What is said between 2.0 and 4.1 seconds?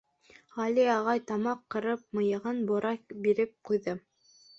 мыйығын бора биреп ҡуйҙы.